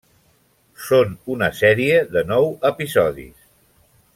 [0.85, 3.37] Són una sèrie de nou episodis.